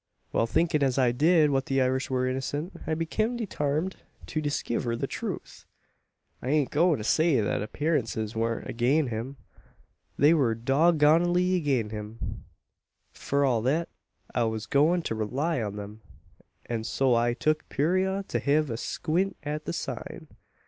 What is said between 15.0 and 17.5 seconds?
to rely on them; an so I